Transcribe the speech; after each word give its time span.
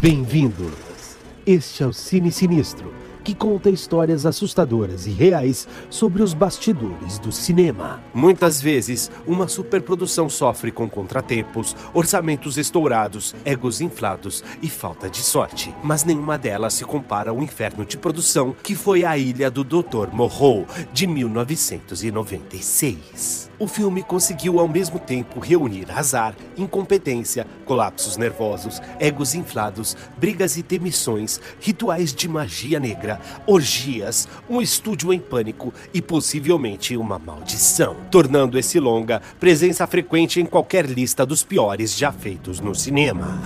Bem-vindos! 0.00 1.16
Este 1.44 1.82
é 1.82 1.86
o 1.86 1.92
Cine 1.92 2.30
Sinistro, 2.30 2.94
que 3.24 3.34
conta 3.34 3.68
histórias 3.68 4.24
assustadoras 4.24 5.08
e 5.08 5.10
reais 5.10 5.66
sobre 5.90 6.22
os 6.22 6.32
bastidores 6.32 7.18
do 7.18 7.32
cinema. 7.32 8.00
Muitas 8.14 8.62
vezes, 8.62 9.10
uma 9.26 9.48
superprodução 9.48 10.30
sofre 10.30 10.70
com 10.70 10.88
contratempos, 10.88 11.74
orçamentos 11.92 12.56
estourados, 12.56 13.34
egos 13.44 13.80
inflados 13.80 14.44
e 14.62 14.70
falta 14.70 15.10
de 15.10 15.18
sorte. 15.18 15.74
Mas 15.82 16.04
nenhuma 16.04 16.38
delas 16.38 16.74
se 16.74 16.84
compara 16.84 17.30
ao 17.30 17.42
inferno 17.42 17.84
de 17.84 17.98
produção 17.98 18.54
que 18.62 18.76
foi 18.76 19.04
a 19.04 19.18
Ilha 19.18 19.50
do 19.50 19.64
Dr. 19.64 20.12
Morrow, 20.12 20.64
de 20.92 21.08
1996. 21.08 23.47
O 23.60 23.66
filme 23.66 24.04
conseguiu 24.04 24.60
ao 24.60 24.68
mesmo 24.68 25.00
tempo 25.00 25.40
reunir 25.40 25.90
azar, 25.90 26.36
incompetência, 26.56 27.44
colapsos 27.64 28.16
nervosos, 28.16 28.80
egos 29.00 29.34
inflados, 29.34 29.96
brigas 30.16 30.56
e 30.56 30.62
demissões, 30.62 31.40
rituais 31.60 32.14
de 32.14 32.28
magia 32.28 32.78
negra, 32.78 33.20
orgias, 33.46 34.28
um 34.48 34.62
estúdio 34.62 35.12
em 35.12 35.18
pânico 35.18 35.74
e 35.92 36.00
possivelmente 36.00 36.96
uma 36.96 37.18
maldição, 37.18 37.96
tornando 38.12 38.56
esse 38.56 38.78
longa 38.78 39.20
presença 39.40 39.84
frequente 39.88 40.40
em 40.40 40.46
qualquer 40.46 40.86
lista 40.86 41.26
dos 41.26 41.42
piores 41.42 41.96
já 41.96 42.12
feitos 42.12 42.60
no 42.60 42.76
cinema. 42.76 43.42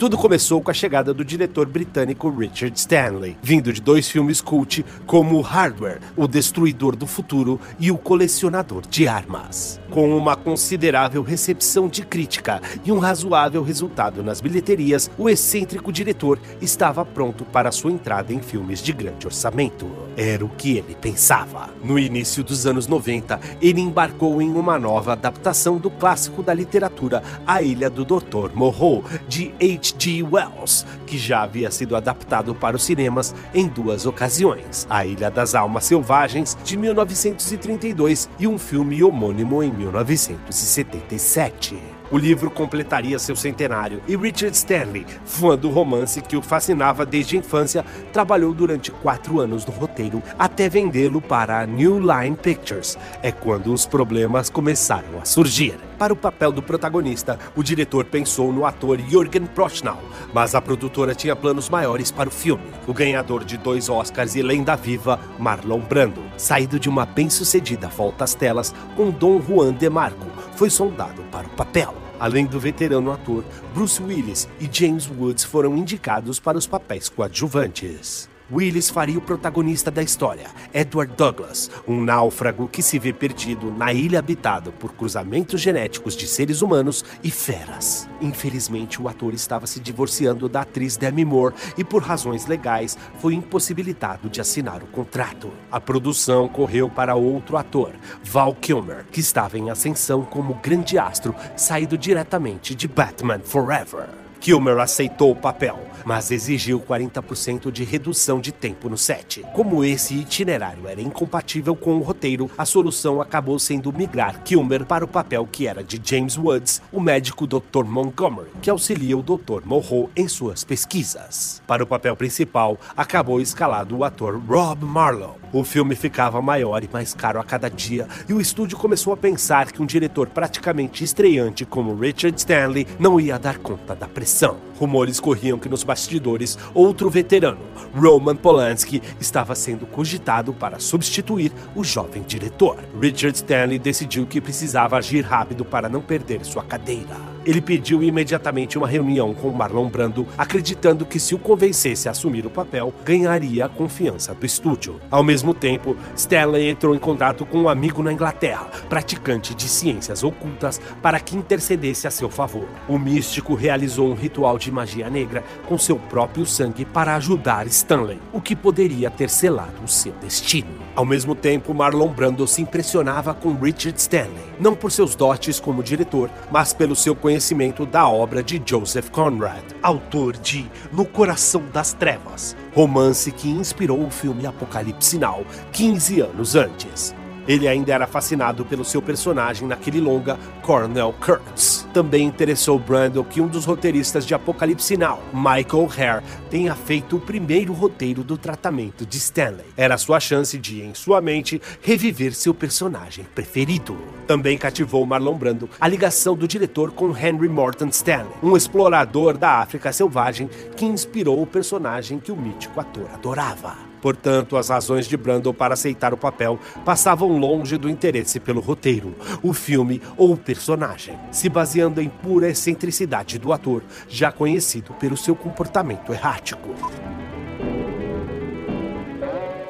Tudo 0.00 0.16
começou 0.16 0.62
com 0.62 0.70
a 0.70 0.74
chegada 0.74 1.12
do 1.12 1.22
diretor 1.22 1.66
britânico 1.66 2.30
Richard 2.30 2.74
Stanley, 2.74 3.36
vindo 3.42 3.70
de 3.70 3.82
dois 3.82 4.08
filmes 4.08 4.40
cult 4.40 4.82
como 5.04 5.38
Hardware, 5.42 6.00
O 6.16 6.26
Destruidor 6.26 6.96
do 6.96 7.06
Futuro 7.06 7.60
e 7.78 7.90
O 7.90 7.98
Colecionador 7.98 8.80
de 8.88 9.06
Armas. 9.06 9.78
Com 9.90 10.16
uma 10.16 10.36
considerável 10.36 11.22
recepção 11.22 11.86
de 11.86 12.00
crítica 12.00 12.62
e 12.82 12.90
um 12.90 12.98
razoável 12.98 13.62
resultado 13.62 14.22
nas 14.22 14.40
bilheterias, 14.40 15.10
o 15.18 15.28
excêntrico 15.28 15.92
diretor 15.92 16.38
estava 16.62 17.04
pronto 17.04 17.44
para 17.44 17.70
sua 17.70 17.92
entrada 17.92 18.32
em 18.32 18.40
filmes 18.40 18.82
de 18.82 18.94
grande 18.94 19.26
orçamento. 19.26 19.86
Era 20.16 20.42
o 20.42 20.48
que 20.48 20.78
ele 20.78 20.96
pensava. 20.98 21.68
No 21.84 21.98
início 21.98 22.42
dos 22.42 22.66
anos 22.66 22.86
90, 22.86 23.38
ele 23.60 23.82
embarcou 23.82 24.40
em 24.40 24.50
uma 24.50 24.78
nova 24.78 25.12
adaptação 25.12 25.76
do 25.76 25.90
clássico 25.90 26.42
da 26.42 26.54
literatura 26.54 27.22
A 27.46 27.60
Ilha 27.60 27.90
do 27.90 28.02
Dr. 28.02 28.54
Morrow, 28.54 29.04
de 29.28 29.52
H. 29.60 29.89
H.G. 29.90 30.22
Wells, 30.22 30.86
que 31.06 31.18
já 31.18 31.42
havia 31.42 31.70
sido 31.70 31.94
adaptado 31.96 32.54
para 32.54 32.76
os 32.76 32.82
cinemas 32.82 33.34
em 33.52 33.68
duas 33.68 34.06
ocasiões: 34.06 34.86
A 34.88 35.04
Ilha 35.04 35.30
das 35.30 35.54
Almas 35.54 35.84
Selvagens, 35.84 36.56
de 36.64 36.74
1932, 36.76 38.30
e 38.38 38.46
um 38.46 38.58
filme 38.58 39.02
homônimo 39.02 39.62
em 39.62 39.72
1977. 39.72 41.76
O 42.10 42.18
livro 42.18 42.50
completaria 42.50 43.18
seu 43.20 43.36
centenário 43.36 44.02
e 44.08 44.16
Richard 44.16 44.56
Stanley, 44.56 45.06
fã 45.24 45.56
do 45.56 45.70
romance 45.70 46.20
que 46.20 46.36
o 46.36 46.42
fascinava 46.42 47.06
desde 47.06 47.36
a 47.36 47.38
infância, 47.38 47.84
trabalhou 48.12 48.52
durante 48.52 48.90
quatro 48.90 49.38
anos 49.38 49.64
no 49.64 49.72
roteiro 49.72 50.20
até 50.36 50.68
vendê-lo 50.68 51.20
para 51.20 51.60
a 51.60 51.66
New 51.66 52.00
Line 52.00 52.36
Pictures. 52.36 52.98
É 53.22 53.30
quando 53.30 53.72
os 53.72 53.86
problemas 53.86 54.50
começaram 54.50 55.20
a 55.20 55.24
surgir. 55.24 55.89
Para 56.00 56.14
o 56.14 56.16
papel 56.16 56.50
do 56.50 56.62
protagonista, 56.62 57.38
o 57.54 57.62
diretor 57.62 58.06
pensou 58.06 58.50
no 58.50 58.64
ator 58.64 58.98
Jürgen 58.98 59.44
Prochnow, 59.44 59.98
mas 60.32 60.54
a 60.54 60.60
produtora 60.62 61.14
tinha 61.14 61.36
planos 61.36 61.68
maiores 61.68 62.10
para 62.10 62.30
o 62.30 62.32
filme. 62.32 62.64
O 62.86 62.94
ganhador 62.94 63.44
de 63.44 63.58
dois 63.58 63.90
Oscars 63.90 64.34
e 64.34 64.40
lenda 64.40 64.74
viva, 64.74 65.20
Marlon 65.38 65.80
Brando, 65.80 66.22
saído 66.38 66.80
de 66.80 66.88
uma 66.88 67.04
bem-sucedida 67.04 67.86
volta 67.88 68.24
às 68.24 68.34
telas 68.34 68.74
com 68.96 69.10
Dom 69.10 69.42
Juan 69.42 69.74
DeMarco, 69.74 70.24
foi 70.56 70.70
soldado 70.70 71.22
para 71.24 71.46
o 71.46 71.50
papel. 71.50 71.94
Além 72.18 72.46
do 72.46 72.58
veterano 72.58 73.12
ator, 73.12 73.44
Bruce 73.74 74.02
Willis 74.02 74.48
e 74.58 74.70
James 74.72 75.06
Woods 75.06 75.44
foram 75.44 75.76
indicados 75.76 76.40
para 76.40 76.56
os 76.56 76.66
papéis 76.66 77.10
coadjuvantes. 77.10 78.26
Willis 78.52 78.90
faria 78.90 79.18
o 79.18 79.20
protagonista 79.20 79.90
da 79.90 80.02
história, 80.02 80.48
Edward 80.74 81.14
Douglas, 81.16 81.70
um 81.86 82.02
náufrago 82.02 82.66
que 82.66 82.82
se 82.82 82.98
vê 82.98 83.12
perdido 83.12 83.70
na 83.70 83.92
ilha 83.92 84.18
habitada 84.18 84.72
por 84.72 84.92
cruzamentos 84.92 85.60
genéticos 85.60 86.16
de 86.16 86.26
seres 86.26 86.60
humanos 86.60 87.04
e 87.22 87.30
feras. 87.30 88.08
Infelizmente, 88.20 89.00
o 89.00 89.08
ator 89.08 89.34
estava 89.34 89.66
se 89.66 89.78
divorciando 89.78 90.48
da 90.48 90.62
atriz 90.62 90.96
Demi 90.96 91.24
Moore 91.24 91.54
e, 91.78 91.84
por 91.84 92.02
razões 92.02 92.46
legais, 92.46 92.98
foi 93.20 93.34
impossibilitado 93.34 94.28
de 94.28 94.40
assinar 94.40 94.82
o 94.82 94.86
contrato. 94.86 95.50
A 95.70 95.80
produção 95.80 96.48
correu 96.48 96.88
para 96.90 97.14
outro 97.14 97.56
ator, 97.56 97.92
Val 98.24 98.54
Kilmer, 98.54 99.06
que 99.12 99.20
estava 99.20 99.58
em 99.58 99.70
ascensão 99.70 100.22
como 100.22 100.54
grande 100.54 100.98
astro 100.98 101.34
saído 101.56 101.96
diretamente 101.96 102.74
de 102.74 102.88
Batman 102.88 103.40
Forever. 103.40 104.08
Kilmer 104.40 104.78
aceitou 104.78 105.32
o 105.32 105.36
papel, 105.36 105.78
mas 106.04 106.30
exigiu 106.30 106.80
40% 106.80 107.70
de 107.70 107.84
redução 107.84 108.40
de 108.40 108.52
tempo 108.52 108.88
no 108.88 108.96
set. 108.96 109.44
Como 109.54 109.84
esse 109.84 110.14
itinerário 110.14 110.88
era 110.88 111.00
incompatível 111.00 111.74
com 111.76 111.96
o 111.96 112.02
roteiro, 112.02 112.50
a 112.56 112.64
solução 112.64 113.20
acabou 113.20 113.58
sendo 113.58 113.92
migrar 113.92 114.42
Kilmer 114.42 114.84
para 114.84 115.04
o 115.04 115.08
papel 115.08 115.48
que 115.50 115.66
era 115.66 115.82
de 115.82 116.00
James 116.02 116.36
Woods, 116.36 116.82
o 116.92 117.00
médico 117.00 117.46
Dr. 117.46 117.84
Montgomery, 117.84 118.50
que 118.62 118.70
auxilia 118.70 119.16
o 119.16 119.22
Dr. 119.22 119.64
Morrow 119.64 120.10
em 120.16 120.28
suas 120.28 120.64
pesquisas. 120.64 121.62
Para 121.66 121.84
o 121.84 121.86
papel 121.86 122.16
principal, 122.16 122.78
acabou 122.96 123.40
escalado 123.40 123.96
o 123.96 124.04
ator 124.04 124.40
Rob 124.40 124.84
Marlowe. 124.84 125.40
O 125.52 125.64
filme 125.64 125.96
ficava 125.96 126.40
maior 126.40 126.82
e 126.84 126.90
mais 126.92 127.14
caro 127.14 127.40
a 127.40 127.44
cada 127.44 127.68
dia, 127.68 128.06
e 128.28 128.32
o 128.32 128.40
estúdio 128.40 128.78
começou 128.78 129.12
a 129.12 129.16
pensar 129.16 129.72
que 129.72 129.82
um 129.82 129.86
diretor 129.86 130.28
praticamente 130.28 131.02
estreante 131.02 131.64
como 131.64 131.94
Richard 131.94 132.38
Stanley 132.38 132.86
não 132.98 133.18
ia 133.20 133.38
dar 133.38 133.58
conta 133.58 133.94
da 133.94 134.06
pressão 134.06 134.70
Rumores 134.80 135.20
corriam 135.20 135.58
que 135.58 135.68
nos 135.68 135.84
bastidores 135.84 136.58
outro 136.72 137.10
veterano, 137.10 137.60
Roman 137.94 138.34
Polanski, 138.34 139.02
estava 139.20 139.54
sendo 139.54 139.84
cogitado 139.84 140.54
para 140.54 140.78
substituir 140.78 141.52
o 141.74 141.84
jovem 141.84 142.22
diretor. 142.22 142.78
Richard 142.98 143.36
Stanley 143.36 143.78
decidiu 143.78 144.26
que 144.26 144.40
precisava 144.40 144.96
agir 144.96 145.20
rápido 145.20 145.66
para 145.66 145.86
não 145.86 146.00
perder 146.00 146.46
sua 146.46 146.64
cadeira. 146.64 147.14
Ele 147.44 147.60
pediu 147.60 148.02
imediatamente 148.02 148.76
uma 148.76 148.86
reunião 148.86 149.32
com 149.32 149.50
Marlon 149.50 149.88
Brando, 149.88 150.26
acreditando 150.36 151.06
que 151.06 151.18
se 151.18 151.34
o 151.34 151.38
convencesse 151.38 152.06
a 152.06 152.10
assumir 152.10 152.44
o 152.44 152.50
papel, 152.50 152.92
ganharia 153.04 153.64
a 153.64 153.68
confiança 153.68 154.34
do 154.34 154.44
estúdio. 154.44 155.00
Ao 155.10 155.22
mesmo 155.22 155.54
tempo, 155.54 155.96
Stanley 156.14 156.68
entrou 156.68 156.94
em 156.94 156.98
contato 156.98 157.46
com 157.46 157.62
um 157.62 157.68
amigo 157.68 158.02
na 158.02 158.12
Inglaterra, 158.12 158.68
praticante 158.88 159.54
de 159.54 159.68
ciências 159.68 160.22
ocultas, 160.22 160.80
para 161.00 161.18
que 161.18 161.36
intercedesse 161.36 162.06
a 162.06 162.10
seu 162.10 162.28
favor. 162.28 162.68
O 162.86 162.98
místico 162.98 163.54
realizou 163.54 164.10
um 164.10 164.14
ritual 164.14 164.58
de 164.58 164.70
magia 164.70 165.08
negra 165.08 165.42
com 165.66 165.78
seu 165.78 165.96
próprio 165.96 166.44
sangue 166.44 166.84
para 166.84 167.16
ajudar 167.16 167.66
Stanley, 167.66 168.20
o 168.32 168.40
que 168.40 168.54
poderia 168.54 169.10
ter 169.10 169.30
selado 169.30 169.82
o 169.82 169.88
seu 169.88 170.12
destino. 170.20 170.80
Ao 170.94 171.06
mesmo 171.06 171.34
tempo, 171.34 171.72
Marlon 171.72 172.08
Brando 172.08 172.46
se 172.46 172.60
impressionava 172.60 173.32
com 173.32 173.54
Richard 173.54 173.98
Stanley, 173.98 174.50
não 174.58 174.74
por 174.74 174.92
seus 174.92 175.14
dotes 175.14 175.58
como 175.58 175.82
diretor, 175.82 176.28
mas 176.50 176.74
pelo 176.74 176.94
seu 176.94 177.14
conhecimento 177.14 177.29
conhecimento 177.30 177.86
da 177.86 178.08
obra 178.08 178.42
de 178.42 178.60
Joseph 178.66 179.08
Conrad, 179.10 179.62
autor 179.80 180.36
de 180.36 180.68
No 180.92 181.04
Coração 181.04 181.62
das 181.72 181.92
Trevas, 181.92 182.56
romance 182.74 183.30
que 183.30 183.48
inspirou 183.48 184.04
o 184.04 184.10
filme 184.10 184.46
Apocalipse 184.46 185.16
Now 185.16 185.46
15 185.70 186.22
anos 186.22 186.56
antes. 186.56 187.19
Ele 187.46 187.66
ainda 187.66 187.92
era 187.92 188.06
fascinado 188.06 188.64
pelo 188.64 188.84
seu 188.84 189.02
personagem 189.02 189.66
naquele 189.66 190.00
longa, 190.00 190.38
Cornel 190.62 191.14
Kurtz. 191.20 191.86
Também 191.92 192.24
interessou 192.26 192.78
Brando 192.78 193.24
que 193.24 193.40
um 193.40 193.48
dos 193.48 193.64
roteiristas 193.64 194.26
de 194.26 194.34
Apocalipse 194.34 194.96
Now, 194.96 195.20
Michael 195.32 195.88
Hare, 195.96 196.24
tenha 196.50 196.74
feito 196.74 197.16
o 197.16 197.20
primeiro 197.20 197.72
roteiro 197.72 198.22
do 198.22 198.36
tratamento 198.36 199.04
de 199.04 199.18
Stanley. 199.18 199.66
Era 199.76 199.98
sua 199.98 200.20
chance 200.20 200.56
de, 200.58 200.82
em 200.82 200.94
sua 200.94 201.20
mente, 201.20 201.60
reviver 201.82 202.34
seu 202.34 202.54
personagem 202.54 203.26
preferido. 203.34 203.96
Também 204.26 204.56
cativou 204.56 205.04
Marlon 205.04 205.36
Brando 205.36 205.68
a 205.80 205.88
ligação 205.88 206.36
do 206.36 206.46
diretor 206.46 206.92
com 206.92 207.16
Henry 207.16 207.48
Morton 207.48 207.88
Stanley, 207.88 208.32
um 208.42 208.56
explorador 208.56 209.36
da 209.36 209.58
África 209.58 209.92
selvagem 209.92 210.48
que 210.76 210.84
inspirou 210.84 211.42
o 211.42 211.46
personagem 211.46 212.18
que 212.18 212.30
o 212.30 212.36
mítico 212.36 212.80
ator 212.80 213.08
adorava. 213.12 213.89
Portanto, 214.00 214.56
as 214.56 214.68
razões 214.68 215.06
de 215.06 215.16
Brando 215.16 215.52
para 215.52 215.74
aceitar 215.74 216.14
o 216.14 216.16
papel 216.16 216.58
passavam 216.84 217.38
longe 217.38 217.76
do 217.76 217.88
interesse 217.88 218.40
pelo 218.40 218.60
roteiro, 218.60 219.14
o 219.42 219.52
filme 219.52 220.00
ou 220.16 220.32
o 220.32 220.36
personagem, 220.36 221.18
se 221.30 221.48
baseando 221.48 222.00
em 222.00 222.08
pura 222.08 222.48
excentricidade 222.48 223.38
do 223.38 223.52
ator, 223.52 223.82
já 224.08 224.32
conhecido 224.32 224.94
pelo 224.94 225.16
seu 225.16 225.34
comportamento 225.36 226.12
errático. 226.12 226.74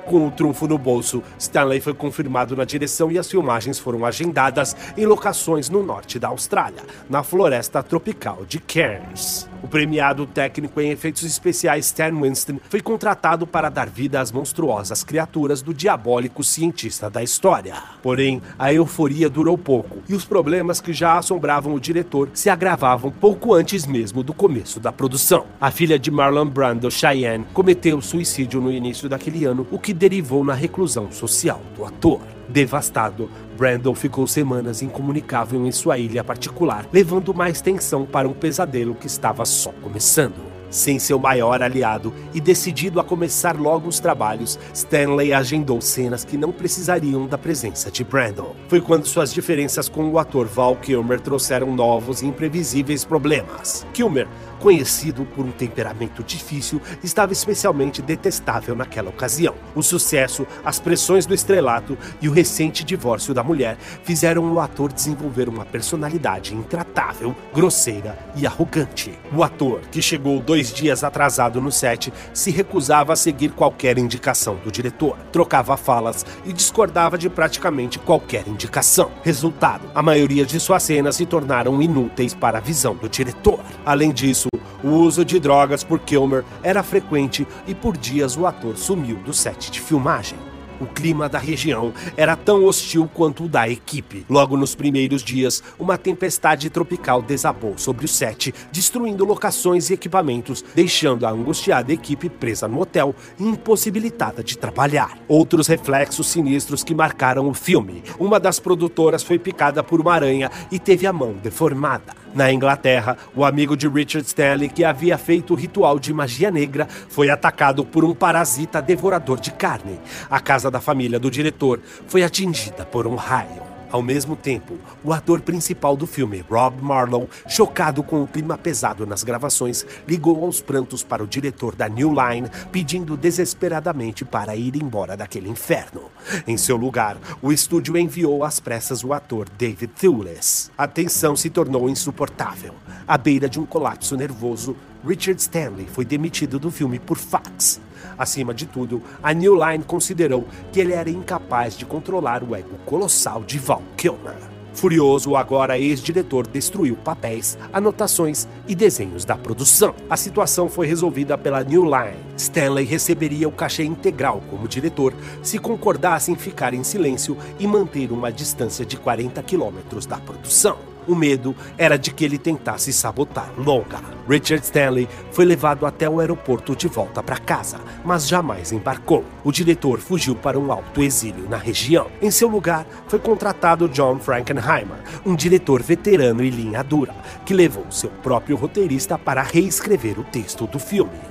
Com 0.07 0.27
o 0.27 0.31
trunfo 0.31 0.67
no 0.67 0.77
bolso, 0.77 1.23
Stanley 1.39 1.81
foi 1.81 1.95
confirmado 1.95 2.57
na 2.57 2.65
direção 2.65 3.13
e 3.13 3.19
as 3.19 3.31
filmagens 3.31 3.79
foram 3.79 4.05
agendadas 4.05 4.77
em 4.97 5.07
locações 5.07 5.71
no 5.71 5.85
norte 5.85 6.19
da 6.19 6.27
Austrália, 6.29 6.83
na 7.09 7.23
floresta 7.23 7.81
tropical 7.81 8.45
de 8.45 8.59
Cairns. 8.59 9.50
O 9.63 9.69
premiado 9.69 10.27
técnico 10.27 10.81
em 10.81 10.91
efeitos 10.91 11.23
especiais 11.23 11.87
Stan 11.87 12.19
Winston 12.19 12.59
foi 12.69 12.81
contratado 12.81 13.47
para 13.47 13.69
dar 13.69 13.89
vida 13.89 14.19
às 14.19 14.33
monstruosas 14.33 15.05
criaturas 15.05 15.61
do 15.61 15.75
diabólico 15.75 16.43
cientista 16.43 17.11
da 17.11 17.23
história. 17.23 17.75
Porém, 18.03 18.41
a 18.59 18.73
euforia 18.73 19.29
durou 19.29 19.59
pouco 19.59 19.99
e 20.09 20.15
os 20.15 20.25
problemas 20.25 20.81
que 20.81 20.95
já 20.95 21.19
assombravam 21.19 21.75
o 21.75 21.81
diretor 21.81 22.31
se 22.33 22.49
agravavam 22.49 23.11
pouco 23.11 23.53
antes 23.53 23.87
mesmo 23.87 24.23
do 24.23 24.33
começo 24.33 24.81
da 24.81 24.91
produção. 24.91 25.45
A 25.61 25.71
filha 25.71 25.99
de 25.99 26.11
Marlon 26.11 26.47
Brando, 26.47 26.91
Cheyenne, 26.91 27.45
cometeu 27.53 28.01
suicídio 28.01 28.61
no 28.61 28.73
início 28.73 29.09
daquele 29.09 29.45
ano, 29.45 29.67
o 29.71 29.79
que 29.79 29.93
derivou 29.93 30.43
na 30.43 30.55
reclusão 30.55 31.13
social 31.13 31.61
do 31.77 31.85
ator. 31.85 32.21
Devastado, 32.49 33.31
Brandon 33.61 33.95
ficou 33.95 34.27
semanas 34.27 34.81
incomunicável 34.81 35.67
em 35.67 35.71
sua 35.71 35.99
ilha 35.99 36.25
particular, 36.25 36.87
levando 36.91 37.35
mais 37.35 37.61
tensão 37.61 38.07
para 38.07 38.27
um 38.27 38.33
pesadelo 38.33 38.95
que 38.95 39.07
estava 39.07 39.45
só 39.45 39.71
começando. 39.83 40.51
Sem 40.71 40.99
seu 40.99 41.19
maior 41.19 41.61
aliado 41.61 42.15
e 42.33 42.41
decidido 42.41 43.01
a 43.01 43.05
começar 43.05 43.59
logo 43.61 43.87
os 43.87 44.01
trabalhos, 44.01 44.59
Stanley 44.73 45.35
agendou 45.35 45.81
cenas 45.81 46.25
que 46.25 46.39
não 46.39 46.53
precisariam 46.53 47.27
da 47.27 47.37
presença 47.37 47.91
de 47.91 48.03
Brandon. 48.03 48.55
Foi 48.69 48.81
quando 48.81 49.05
suas 49.05 49.31
diferenças 49.31 49.91
com 49.91 50.09
o 50.09 50.19
ator 50.19 50.47
Val 50.47 50.77
Kilmer 50.77 51.21
trouxeram 51.21 51.75
novos 51.75 52.23
e 52.23 52.27
imprevisíveis 52.27 53.05
problemas. 53.05 53.85
Kilmer 53.93 54.27
conhecido 54.61 55.25
por 55.25 55.45
um 55.45 55.51
temperamento 55.51 56.23
difícil, 56.23 56.81
estava 57.03 57.33
especialmente 57.33 58.03
detestável 58.03 58.77
naquela 58.77 59.09
ocasião. 59.09 59.55
O 59.75 59.83
sucesso, 59.83 60.47
as 60.65 60.79
pressões 60.79 61.27
do 61.27 61.35
estrelato 61.35 61.97
e 62.21 62.29
o 62.29 62.33
recente 62.33 62.85
divórcio 62.85 63.35
da 63.35 63.43
mulher 63.43 63.77
fizeram 64.05 64.53
o 64.53 64.61
ator 64.61 64.93
desenvolver 64.93 65.49
uma 65.49 65.65
personalidade 65.65 66.55
intratável, 66.55 67.35
grosseira 67.55 68.19
e 68.37 68.47
arrogante. 68.47 69.19
O 69.35 69.43
ator, 69.43 69.81
que 69.91 70.03
chegou 70.03 70.41
dois 70.41 70.73
dias 70.73 71.03
atrasado 71.03 71.61
no 71.61 71.73
set, 71.73 72.13
se 72.35 72.51
recusava 72.51 73.13
a 73.13 73.17
seguir 73.17 73.51
qualquer 73.53 73.99
indicação 73.99 74.57
do 74.57 74.71
diretor, 74.71 75.17
trocava 75.33 75.77
falas 75.77 76.27
e 76.45 76.53
discordava 76.53 77.17
de 77.17 77.31
praticamente 77.31 77.99
qualquer 77.99 78.47
indicação. 78.47 79.11
Resultado: 79.23 79.91
a 79.95 80.03
maioria 80.03 80.45
de 80.45 80.61
suas 80.61 80.83
cenas 80.83 81.17
se 81.17 81.25
tornaram 81.25 81.81
inúteis 81.81 82.35
para 82.35 82.59
a 82.59 82.61
visão 82.61 82.95
do 82.95 83.09
diretor. 83.09 83.61
Além 83.85 84.13
disso, 84.13 84.50
o 84.83 84.89
uso 84.89 85.25
de 85.25 85.39
drogas 85.39 85.85
por 85.85 86.01
Kilmer 86.01 86.45
era 86.63 86.83
frequente 86.83 87.47
e 87.67 87.75
por 87.75 87.97
dias 87.97 88.37
o 88.37 88.47
ator 88.47 88.77
sumiu 88.77 89.17
do 89.17 89.33
set 89.33 89.71
de 89.71 89.81
filmagem. 89.81 90.39
O 90.81 90.87
clima 90.87 91.29
da 91.29 91.39
região 91.39 91.93
era 92.17 92.35
tão 92.35 92.65
hostil 92.65 93.07
quanto 93.13 93.45
o 93.45 93.49
da 93.49 93.69
equipe. 93.69 94.25
Logo 94.31 94.57
nos 94.57 94.75
primeiros 94.75 95.23
dias, 95.23 95.63
uma 95.79 95.99
tempestade 95.99 96.71
tropical 96.71 97.21
desabou 97.21 97.77
sobre 97.77 98.07
o 98.07 98.09
set, 98.09 98.55
destruindo 98.73 99.27
locações 99.27 99.91
e 99.91 99.93
equipamentos, 99.93 100.65
deixando 100.75 101.27
a 101.27 101.31
angustiada 101.31 101.93
equipe 101.93 102.31
presa 102.31 102.67
no 102.67 102.81
hotel 102.81 103.15
e 103.39 103.45
impossibilitada 103.45 104.43
de 104.43 104.57
trabalhar. 104.57 105.19
Outros 105.29 105.67
reflexos 105.67 106.29
sinistros 106.29 106.83
que 106.83 106.95
marcaram 106.95 107.47
o 107.47 107.53
filme. 107.53 108.03
Uma 108.19 108.41
das 108.41 108.59
produtoras 108.59 109.23
foi 109.23 109.39
picada 109.39 109.83
por 109.85 110.01
uma 110.01 110.15
aranha 110.15 110.51
e 110.73 110.79
teve 110.79 111.07
a 111.07 111.13
mão 111.13 111.35
deformada. 111.35 112.20
Na 112.35 112.53
Inglaterra, 112.53 113.17
o 113.35 113.45
amigo 113.45 113.77
de 113.77 113.89
Richard 113.89 114.27
Stanley, 114.27 114.69
que 114.69 114.85
havia 114.85 115.19
feito 115.19 115.53
o 115.53 115.57
ritual 115.57 115.99
de 115.99 116.13
magia 116.13 116.51
negra, 116.51 116.87
foi 117.09 117.29
atacado 117.29 117.85
por 117.85 118.05
um 118.05 118.15
parasita 118.15 118.81
devorador 118.81 119.41
de 119.41 119.51
carne. 119.51 119.99
A 120.31 120.39
casa 120.41 120.71
da 120.71 120.81
família 120.81 121.19
do 121.19 121.31
diretor 121.31 121.81
foi 122.07 122.23
atingida 122.23 122.85
por 122.85 123.07
um 123.07 123.17
raio. 123.17 123.70
Ao 123.91 124.01
mesmo 124.01 124.37
tempo, 124.37 124.79
o 125.03 125.13
ator 125.13 125.41
principal 125.41 125.97
do 125.97 126.07
filme, 126.07 126.45
Rob 126.49 126.81
Marlowe, 126.81 127.29
chocado 127.49 128.05
com 128.05 128.23
o 128.23 128.27
clima 128.27 128.57
pesado 128.57 129.05
nas 129.05 129.25
gravações, 129.25 129.85
ligou 130.07 130.45
aos 130.45 130.61
prantos 130.61 131.03
para 131.03 131.25
o 131.25 131.27
diretor 131.27 131.75
da 131.75 131.89
New 131.89 132.11
Line, 132.11 132.49
pedindo 132.71 133.17
desesperadamente 133.17 134.25
para 134.25 134.55
ir 134.55 134.77
embora 134.77 135.17
daquele 135.17 135.49
inferno. 135.49 136.03
Em 136.47 136.57
seu 136.57 136.77
lugar, 136.77 137.17
o 137.43 137.51
estúdio 137.51 137.97
enviou 137.97 138.45
às 138.45 138.61
pressas 138.61 139.03
o 139.03 139.13
ator 139.13 139.49
David 139.59 139.93
Thewlis. 139.99 140.71
A 140.79 140.87
tensão 140.87 141.35
se 141.35 141.51
tornou 141.51 141.89
insuportável. 141.89 142.75
À 143.09 143.19
beira 143.19 143.49
de 143.49 143.59
um 143.59 143.67
colapso 143.67 144.17
nervoso, 144.17 144.77
Richard 145.05 145.41
Stanley 145.41 145.89
foi 145.93 146.05
demitido 146.05 146.59
do 146.61 146.71
filme 146.71 146.99
por 146.99 147.19
fax. 147.19 147.81
Acima 148.19 148.53
de 148.55 148.67
tudo, 148.67 149.03
a 149.23 149.33
New 149.33 149.55
Line 149.55 149.85
considerou 149.85 150.47
que 150.73 150.81
ele 150.81 150.93
era 150.93 151.11
incapaz 151.11 151.77
de 151.77 151.85
controlar 151.85 152.43
o 152.43 152.55
ego 152.55 152.79
colossal 152.85 153.43
de 153.43 153.59
Val 153.59 153.83
Kilmer. 153.97 154.51
Furioso, 154.73 155.31
o 155.31 155.37
agora 155.37 155.79
ex-diretor 155.79 156.47
destruiu 156.47 156.97
papéis, 156.97 157.59
anotações 157.73 158.47
e 158.67 158.75
desenhos 158.75 159.25
da 159.25 159.37
produção. 159.37 159.95
A 160.09 160.17
situação 160.17 160.69
foi 160.69 160.87
resolvida 160.87 161.37
pela 161.37 161.65
New 161.65 161.85
Line. 161.85 162.17
Stanley 162.37 162.85
receberia 162.85 163.49
o 163.49 163.53
cachê 163.53 163.85
integral 163.85 164.43
como 164.49 164.69
diretor 164.69 165.13
se 165.43 165.59
concordasse 165.59 166.31
em 166.31 166.37
ficar 166.37 166.73
em 166.73 166.85
silêncio 166.85 167.37
e 167.59 167.67
manter 167.67 168.13
uma 168.13 168.33
distância 168.33 168.87
de 168.87 168.97
40 168.97 169.43
quilômetros 169.43 170.07
da 170.07 170.19
produção. 170.19 170.90
O 171.11 171.15
medo 171.17 171.57
era 171.77 171.99
de 171.99 172.13
que 172.13 172.25
ele 172.25 172.39
tentasse 172.39 172.93
sabotar 172.93 173.51
Longa. 173.59 173.99
Richard 174.29 174.65
Stanley 174.65 175.09
foi 175.33 175.45
levado 175.45 175.85
até 175.85 176.09
o 176.09 176.21
aeroporto 176.21 176.77
de 176.77 176.87
volta 176.87 177.21
para 177.21 177.37
casa, 177.37 177.81
mas 178.05 178.29
jamais 178.29 178.71
embarcou. 178.71 179.25
O 179.43 179.51
diretor 179.51 179.99
fugiu 179.99 180.37
para 180.37 180.57
um 180.57 180.71
alto 180.71 181.03
exílio 181.03 181.49
na 181.49 181.57
região. 181.57 182.07
Em 182.23 182.31
seu 182.31 182.47
lugar, 182.47 182.87
foi 183.09 183.19
contratado 183.19 183.89
John 183.89 184.21
Frankenheimer, 184.21 185.03
um 185.27 185.35
diretor 185.35 185.83
veterano 185.83 186.45
e 186.45 186.51
linha 186.51 186.85
dura, 186.85 187.13
que 187.45 187.53
levou 187.53 187.91
seu 187.91 188.11
próprio 188.23 188.57
roteirista 188.57 189.19
para 189.19 189.43
reescrever 189.43 190.17
o 190.17 190.23
texto 190.23 190.65
do 190.65 190.79
filme. 190.79 191.30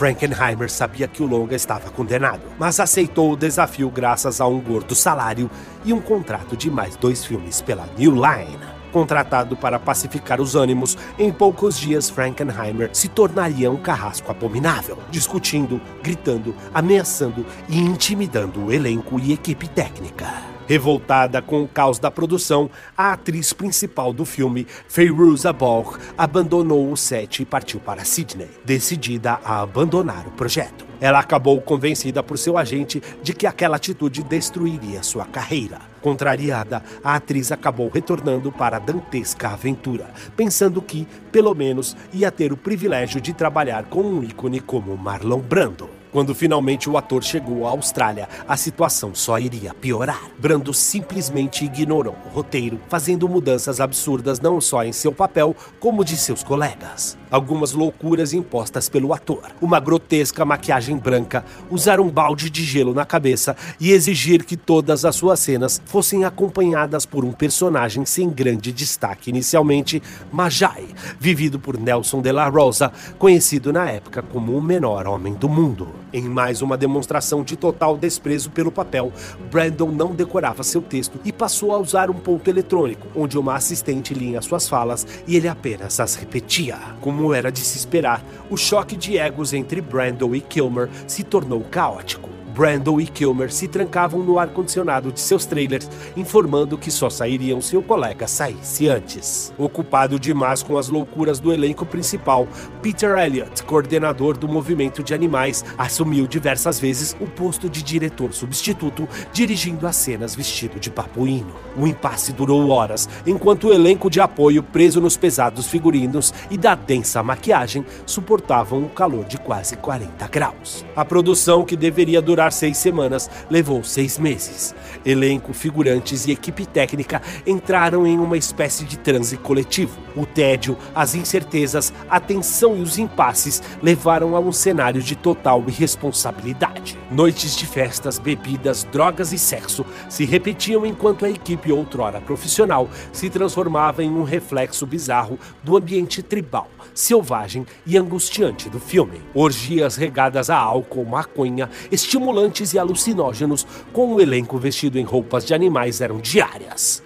Frankenheimer 0.00 0.70
sabia 0.70 1.06
que 1.06 1.22
o 1.22 1.26
longa 1.26 1.54
estava 1.54 1.90
condenado, 1.90 2.40
mas 2.58 2.80
aceitou 2.80 3.30
o 3.30 3.36
desafio 3.36 3.90
graças 3.90 4.40
a 4.40 4.46
um 4.46 4.58
gordo 4.58 4.94
salário 4.94 5.50
e 5.84 5.92
um 5.92 6.00
contrato 6.00 6.56
de 6.56 6.70
mais 6.70 6.96
dois 6.96 7.22
filmes 7.22 7.60
pela 7.60 7.86
New 7.98 8.12
Line. 8.12 8.58
Contratado 8.90 9.58
para 9.58 9.78
pacificar 9.78 10.40
os 10.40 10.54
ânimos, 10.56 10.96
em 11.18 11.30
poucos 11.30 11.78
dias 11.78 12.08
Frankenheimer 12.08 12.88
se 12.94 13.08
tornaria 13.08 13.70
um 13.70 13.76
carrasco 13.76 14.30
abominável, 14.30 14.96
discutindo, 15.10 15.78
gritando, 16.02 16.54
ameaçando 16.72 17.44
e 17.68 17.78
intimidando 17.78 18.64
o 18.64 18.72
elenco 18.72 19.20
e 19.20 19.34
equipe 19.34 19.68
técnica. 19.68 20.50
Revoltada 20.70 21.42
com 21.42 21.64
o 21.64 21.66
caos 21.66 21.98
da 21.98 22.12
produção, 22.12 22.70
a 22.96 23.14
atriz 23.14 23.52
principal 23.52 24.12
do 24.12 24.24
filme, 24.24 24.68
Feiruza 24.86 25.52
Balk, 25.52 25.98
abandonou 26.20 26.92
o 26.92 26.96
set 26.98 27.40
e 27.40 27.46
partiu 27.46 27.80
para 27.80 28.04
Sydney, 28.04 28.50
decidida 28.62 29.40
a 29.42 29.62
abandonar 29.62 30.26
o 30.26 30.32
projeto. 30.32 30.84
Ela 31.00 31.18
acabou 31.18 31.58
convencida 31.62 32.22
por 32.22 32.36
seu 32.36 32.58
agente 32.58 33.02
de 33.22 33.32
que 33.32 33.46
aquela 33.46 33.76
atitude 33.76 34.22
destruiria 34.22 35.02
sua 35.02 35.24
carreira. 35.24 35.78
Contrariada, 36.02 36.82
a 37.02 37.14
atriz 37.14 37.50
acabou 37.50 37.88
retornando 37.88 38.52
para 38.52 38.76
a 38.76 38.80
dantesca 38.80 39.48
aventura, 39.48 40.10
pensando 40.36 40.82
que, 40.82 41.08
pelo 41.32 41.54
menos, 41.54 41.96
ia 42.12 42.30
ter 42.30 42.52
o 42.52 42.56
privilégio 42.56 43.18
de 43.18 43.32
trabalhar 43.32 43.84
com 43.84 44.02
um 44.02 44.22
ícone 44.22 44.60
como 44.60 44.94
Marlon 44.98 45.40
Brando. 45.40 45.99
Quando 46.12 46.34
finalmente 46.34 46.90
o 46.90 46.98
ator 46.98 47.22
chegou 47.22 47.66
à 47.66 47.70
Austrália, 47.70 48.28
a 48.48 48.56
situação 48.56 49.14
só 49.14 49.38
iria 49.38 49.72
piorar. 49.72 50.20
Brando 50.38 50.74
simplesmente 50.74 51.64
ignorou 51.64 52.16
o 52.26 52.34
roteiro, 52.34 52.80
fazendo 52.88 53.28
mudanças 53.28 53.80
absurdas 53.80 54.40
não 54.40 54.60
só 54.60 54.82
em 54.82 54.92
seu 54.92 55.12
papel, 55.12 55.54
como 55.78 56.04
de 56.04 56.16
seus 56.16 56.42
colegas. 56.42 57.16
Algumas 57.30 57.72
loucuras 57.72 58.32
impostas 58.32 58.88
pelo 58.88 59.14
ator, 59.14 59.52
uma 59.60 59.78
grotesca 59.78 60.44
maquiagem 60.44 60.96
branca, 60.96 61.44
usar 61.70 62.00
um 62.00 62.08
balde 62.08 62.50
de 62.50 62.64
gelo 62.64 62.92
na 62.92 63.04
cabeça 63.04 63.56
e 63.78 63.92
exigir 63.92 64.44
que 64.44 64.56
todas 64.56 65.04
as 65.04 65.14
suas 65.14 65.38
cenas 65.38 65.80
fossem 65.84 66.24
acompanhadas 66.24 67.06
por 67.06 67.24
um 67.24 67.30
personagem 67.30 68.04
sem 68.04 68.28
grande 68.28 68.72
destaque 68.72 69.30
inicialmente, 69.30 70.02
Majai, 70.32 70.88
vivido 71.20 71.60
por 71.60 71.78
Nelson 71.78 72.20
de 72.20 72.32
la 72.32 72.48
Rosa, 72.48 72.90
conhecido 73.16 73.72
na 73.72 73.88
época 73.88 74.22
como 74.22 74.56
o 74.56 74.62
menor 74.62 75.06
homem 75.06 75.34
do 75.34 75.48
mundo. 75.48 75.99
Em 76.12 76.22
mais 76.22 76.60
uma 76.60 76.76
demonstração 76.76 77.44
de 77.44 77.56
total 77.56 77.96
desprezo 77.96 78.50
pelo 78.50 78.72
papel, 78.72 79.12
Brandon 79.50 79.92
não 79.92 80.12
decorava 80.12 80.64
seu 80.64 80.82
texto 80.82 81.20
e 81.24 81.32
passou 81.32 81.72
a 81.72 81.78
usar 81.78 82.10
um 82.10 82.14
ponto 82.14 82.48
eletrônico, 82.48 83.06
onde 83.14 83.38
uma 83.38 83.54
assistente 83.54 84.12
lia 84.12 84.42
suas 84.42 84.68
falas 84.68 85.06
e 85.26 85.36
ele 85.36 85.46
apenas 85.46 86.00
as 86.00 86.16
repetia. 86.16 86.78
Como 87.00 87.32
era 87.32 87.52
de 87.52 87.60
se 87.60 87.78
esperar, 87.78 88.24
o 88.50 88.56
choque 88.56 88.96
de 88.96 89.18
egos 89.18 89.52
entre 89.52 89.80
Brandon 89.80 90.34
e 90.34 90.40
Kilmer 90.40 90.88
se 91.06 91.22
tornou 91.22 91.60
caótico. 91.60 92.39
Brandon 92.60 93.00
e 93.00 93.06
Kilmer 93.06 93.50
se 93.50 93.66
trancavam 93.66 94.22
no 94.22 94.38
ar-condicionado 94.38 95.10
de 95.10 95.18
seus 95.18 95.46
trailers, 95.46 95.88
informando 96.14 96.76
que 96.76 96.90
só 96.90 97.08
sairiam 97.08 97.58
se 97.58 97.74
o 97.74 97.80
colega 97.80 98.28
saísse 98.28 98.86
antes. 98.86 99.50
Ocupado 99.56 100.20
demais 100.20 100.62
com 100.62 100.76
as 100.76 100.90
loucuras 100.90 101.40
do 101.40 101.54
elenco 101.54 101.86
principal, 101.86 102.46
Peter 102.82 103.16
Elliott, 103.16 103.62
coordenador 103.62 104.36
do 104.36 104.46
movimento 104.46 105.02
de 105.02 105.14
animais, 105.14 105.64
assumiu 105.78 106.26
diversas 106.26 106.78
vezes 106.78 107.16
o 107.18 107.26
posto 107.26 107.66
de 107.66 107.82
diretor 107.82 108.34
substituto, 108.34 109.08
dirigindo 109.32 109.86
as 109.86 109.96
cenas 109.96 110.34
vestido 110.34 110.78
de 110.78 110.90
papuíno. 110.90 111.54
O 111.78 111.86
impasse 111.86 112.30
durou 112.30 112.68
horas, 112.68 113.08
enquanto 113.26 113.68
o 113.68 113.72
elenco 113.72 114.10
de 114.10 114.20
apoio, 114.20 114.62
preso 114.62 115.00
nos 115.00 115.16
pesados 115.16 115.66
figurinos 115.66 116.34
e 116.50 116.58
da 116.58 116.74
densa 116.74 117.22
maquiagem, 117.22 117.86
suportavam 118.04 118.82
o 118.82 118.90
calor 118.90 119.24
de 119.24 119.38
quase 119.38 119.76
40 119.76 120.28
graus. 120.28 120.84
A 120.94 121.06
produção, 121.06 121.64
que 121.64 121.74
deveria 121.74 122.20
durar 122.20 122.49
seis 122.50 122.76
semanas, 122.76 123.30
levou 123.50 123.82
seis 123.82 124.18
meses. 124.18 124.74
Elenco, 125.04 125.52
figurantes 125.52 126.26
e 126.26 126.32
equipe 126.32 126.66
técnica 126.66 127.22
entraram 127.46 128.06
em 128.06 128.18
uma 128.18 128.36
espécie 128.36 128.84
de 128.84 128.98
transe 128.98 129.36
coletivo. 129.36 129.98
O 130.16 130.26
tédio, 130.26 130.76
as 130.94 131.14
incertezas, 131.14 131.92
a 132.08 132.20
tensão 132.20 132.76
e 132.76 132.80
os 132.80 132.98
impasses 132.98 133.62
levaram 133.82 134.36
a 134.36 134.40
um 134.40 134.52
cenário 134.52 135.02
de 135.02 135.16
total 135.16 135.64
irresponsabilidade. 135.66 136.69
Noites 137.10 137.56
de 137.56 137.66
festas, 137.66 138.18
bebidas, 138.18 138.84
drogas 138.84 139.32
e 139.32 139.38
sexo 139.38 139.84
se 140.08 140.24
repetiam 140.24 140.86
enquanto 140.86 141.24
a 141.24 141.30
equipe 141.30 141.72
outrora 141.72 142.20
profissional 142.20 142.88
se 143.12 143.28
transformava 143.28 144.02
em 144.02 144.10
um 144.10 144.22
reflexo 144.22 144.86
bizarro 144.86 145.38
do 145.62 145.76
ambiente 145.76 146.22
tribal, 146.22 146.70
selvagem 146.94 147.66
e 147.86 147.96
angustiante 147.96 148.68
do 148.68 148.78
filme. 148.78 149.20
Orgias 149.34 149.96
regadas 149.96 150.50
a 150.50 150.56
álcool, 150.56 151.04
maconha, 151.04 151.68
estimulantes 151.90 152.72
e 152.72 152.78
alucinógenos, 152.78 153.66
com 153.92 154.14
o 154.14 154.20
elenco 154.20 154.58
vestido 154.58 154.98
em 154.98 155.04
roupas 155.04 155.44
de 155.44 155.54
animais 155.54 156.00
eram 156.00 156.18
diárias. 156.18 157.02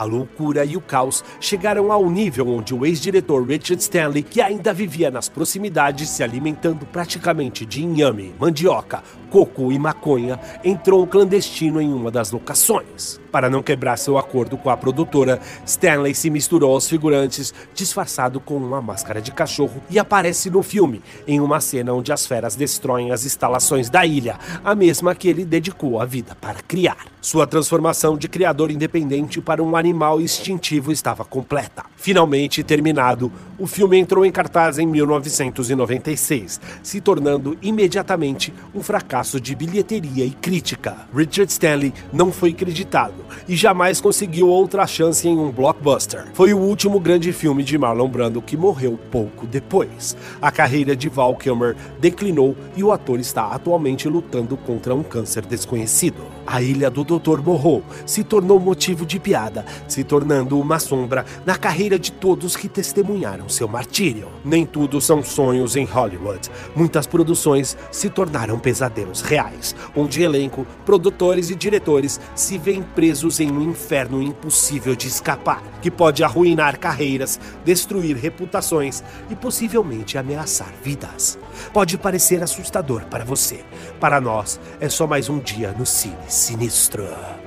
A 0.00 0.04
loucura 0.04 0.64
e 0.64 0.78
o 0.78 0.80
caos 0.80 1.22
chegaram 1.38 1.92
ao 1.92 2.08
nível 2.08 2.48
onde 2.48 2.74
o 2.74 2.86
ex-diretor 2.86 3.46
Richard 3.46 3.82
Stanley, 3.82 4.22
que 4.22 4.40
ainda 4.40 4.72
vivia 4.72 5.10
nas 5.10 5.28
proximidades 5.28 6.08
se 6.08 6.22
alimentando 6.22 6.86
praticamente 6.86 7.66
de 7.66 7.82
inhame, 7.82 8.34
mandioca, 8.40 9.02
coco 9.28 9.70
e 9.70 9.78
maconha, 9.78 10.40
entrou 10.64 11.06
clandestino 11.06 11.82
em 11.82 11.92
uma 11.92 12.10
das 12.10 12.30
locações. 12.30 13.20
Para 13.30 13.48
não 13.48 13.62
quebrar 13.62 13.96
seu 13.96 14.18
acordo 14.18 14.56
com 14.56 14.70
a 14.70 14.76
produtora, 14.76 15.40
Stanley 15.64 16.14
se 16.14 16.28
misturou 16.30 16.72
aos 16.72 16.88
figurantes 16.88 17.54
disfarçado 17.74 18.40
com 18.40 18.56
uma 18.56 18.82
máscara 18.82 19.20
de 19.20 19.30
cachorro 19.30 19.82
e 19.88 19.98
aparece 19.98 20.50
no 20.50 20.62
filme, 20.62 21.00
em 21.26 21.40
uma 21.40 21.60
cena 21.60 21.92
onde 21.92 22.12
as 22.12 22.26
feras 22.26 22.56
destroem 22.56 23.12
as 23.12 23.24
instalações 23.24 23.88
da 23.88 24.04
ilha, 24.04 24.38
a 24.64 24.74
mesma 24.74 25.14
que 25.14 25.28
ele 25.28 25.44
dedicou 25.44 26.00
a 26.00 26.04
vida 26.04 26.36
para 26.40 26.60
criar. 26.62 27.06
Sua 27.20 27.46
transformação 27.46 28.16
de 28.16 28.28
criador 28.28 28.70
independente 28.70 29.40
para 29.40 29.62
um 29.62 29.76
animal 29.76 30.20
instintivo 30.20 30.90
estava 30.90 31.24
completa. 31.24 31.84
Finalmente 31.96 32.64
terminado, 32.64 33.30
o 33.58 33.66
filme 33.66 33.98
entrou 33.98 34.24
em 34.24 34.32
cartaz 34.32 34.78
em 34.78 34.86
1996, 34.86 36.60
se 36.82 37.00
tornando 37.00 37.56
imediatamente 37.60 38.52
um 38.74 38.82
fracasso 38.82 39.40
de 39.40 39.54
bilheteria 39.54 40.24
e 40.24 40.30
crítica. 40.30 40.96
Richard 41.14 41.52
Stanley 41.52 41.92
não 42.12 42.32
foi 42.32 42.52
creditado 42.52 43.19
e 43.48 43.56
jamais 43.56 44.00
conseguiu 44.00 44.48
outra 44.48 44.86
chance 44.86 45.28
em 45.28 45.38
um 45.38 45.50
blockbuster. 45.50 46.26
Foi 46.32 46.52
o 46.52 46.58
último 46.58 47.00
grande 47.00 47.32
filme 47.32 47.62
de 47.62 47.76
Marlon 47.76 48.08
Brando 48.08 48.42
que 48.42 48.56
morreu 48.56 48.98
pouco 49.10 49.46
depois. 49.46 50.16
A 50.40 50.50
carreira 50.50 50.96
de 50.96 51.08
Val 51.08 51.36
Kilmer 51.36 51.76
declinou 51.98 52.56
e 52.76 52.82
o 52.82 52.92
ator 52.92 53.18
está 53.20 53.46
atualmente 53.46 54.08
lutando 54.08 54.56
contra 54.56 54.94
um 54.94 55.02
câncer 55.02 55.44
desconhecido. 55.44 56.39
A 56.52 56.60
ilha 56.60 56.90
do 56.90 57.04
Dr. 57.04 57.40
Morro 57.40 57.84
se 58.04 58.24
tornou 58.24 58.58
motivo 58.58 59.06
de 59.06 59.20
piada, 59.20 59.64
se 59.86 60.02
tornando 60.02 60.58
uma 60.58 60.80
sombra 60.80 61.24
na 61.46 61.56
carreira 61.56 61.96
de 61.96 62.10
todos 62.10 62.56
que 62.56 62.68
testemunharam 62.68 63.48
seu 63.48 63.68
martírio. 63.68 64.26
Nem 64.44 64.66
tudo 64.66 65.00
são 65.00 65.22
sonhos 65.22 65.76
em 65.76 65.84
Hollywood. 65.84 66.50
Muitas 66.74 67.06
produções 67.06 67.76
se 67.92 68.10
tornaram 68.10 68.58
pesadelos 68.58 69.20
reais, 69.20 69.76
onde 69.94 70.24
elenco, 70.24 70.66
produtores 70.84 71.50
e 71.50 71.54
diretores 71.54 72.20
se 72.34 72.58
veem 72.58 72.82
presos 72.82 73.38
em 73.38 73.52
um 73.52 73.70
inferno 73.70 74.20
impossível 74.20 74.96
de 74.96 75.06
escapar, 75.06 75.62
que 75.80 75.88
pode 75.88 76.24
arruinar 76.24 76.80
carreiras, 76.80 77.38
destruir 77.64 78.16
reputações 78.16 79.04
e 79.30 79.36
possivelmente 79.36 80.18
ameaçar 80.18 80.72
vidas. 80.82 81.38
Pode 81.72 81.96
parecer 81.96 82.42
assustador 82.42 83.04
para 83.04 83.24
você. 83.24 83.64
Para 84.00 84.20
nós, 84.20 84.58
é 84.80 84.88
só 84.88 85.06
mais 85.06 85.28
um 85.28 85.38
dia 85.38 85.72
no 85.78 85.86
Cine 85.86 86.39
Sinistro. 86.40 87.39